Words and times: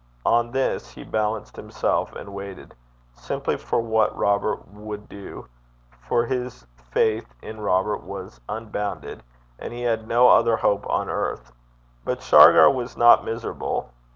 On 0.25 0.49
this 0.49 0.89
he 0.89 1.03
balanced 1.03 1.55
himself 1.57 2.11
and 2.15 2.33
waited 2.33 2.73
simply 3.13 3.55
for 3.55 3.79
what 3.81 4.17
Robert 4.17 4.67
would 4.69 5.07
do; 5.07 5.45
for 5.99 6.25
his 6.25 6.65
faith 6.91 7.31
in 7.43 7.61
Robert 7.61 8.01
was 8.01 8.41
unbounded, 8.49 9.21
and 9.59 9.71
he 9.71 9.83
had 9.83 10.07
no 10.07 10.27
other 10.29 10.57
hope 10.57 10.89
on 10.89 11.07
earth. 11.07 11.51
But 12.03 12.23
Shargar 12.23 12.71
was 12.71 12.97
not 12.97 13.23
miserable. 13.23 13.91